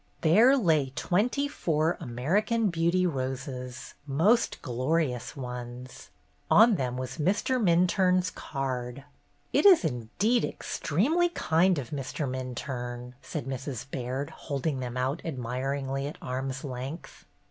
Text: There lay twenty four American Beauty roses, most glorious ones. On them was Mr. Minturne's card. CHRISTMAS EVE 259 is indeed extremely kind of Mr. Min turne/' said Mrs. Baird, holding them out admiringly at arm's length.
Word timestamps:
There 0.21 0.57
lay 0.57 0.89
twenty 0.95 1.47
four 1.47 1.95
American 1.99 2.71
Beauty 2.71 3.05
roses, 3.05 3.93
most 4.07 4.59
glorious 4.63 5.35
ones. 5.37 6.09
On 6.49 6.73
them 6.73 6.97
was 6.97 7.19
Mr. 7.19 7.61
Minturne's 7.63 8.31
card. 8.31 9.03
CHRISTMAS 9.53 9.53
EVE 9.53 9.63
259 9.63 9.73
is 10.01 10.09
indeed 10.17 10.43
extremely 10.43 11.29
kind 11.29 11.77
of 11.77 11.91
Mr. 11.91 12.27
Min 12.27 12.55
turne/' 12.55 13.13
said 13.21 13.45
Mrs. 13.45 13.85
Baird, 13.91 14.31
holding 14.31 14.79
them 14.79 14.97
out 14.97 15.21
admiringly 15.23 16.07
at 16.07 16.17
arm's 16.19 16.63
length. 16.63 17.25